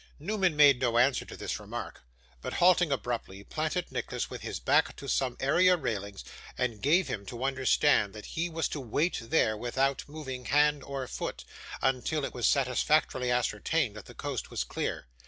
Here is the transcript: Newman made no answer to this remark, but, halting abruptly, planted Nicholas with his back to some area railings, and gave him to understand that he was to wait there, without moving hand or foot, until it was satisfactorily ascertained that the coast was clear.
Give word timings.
Newman 0.17 0.55
made 0.55 0.79
no 0.81 0.97
answer 0.97 1.25
to 1.25 1.37
this 1.37 1.59
remark, 1.59 2.01
but, 2.41 2.53
halting 2.53 2.91
abruptly, 2.91 3.43
planted 3.43 3.91
Nicholas 3.91 4.31
with 4.31 4.41
his 4.41 4.59
back 4.59 4.95
to 4.95 5.07
some 5.07 5.37
area 5.39 5.77
railings, 5.77 6.23
and 6.57 6.81
gave 6.81 7.07
him 7.07 7.23
to 7.23 7.43
understand 7.43 8.11
that 8.11 8.25
he 8.25 8.49
was 8.49 8.67
to 8.67 8.79
wait 8.79 9.19
there, 9.21 9.55
without 9.55 10.03
moving 10.09 10.45
hand 10.45 10.81
or 10.83 11.05
foot, 11.07 11.43
until 11.83 12.25
it 12.25 12.33
was 12.33 12.47
satisfactorily 12.47 13.29
ascertained 13.29 13.95
that 13.95 14.05
the 14.05 14.15
coast 14.15 14.49
was 14.49 14.63
clear. 14.63 15.05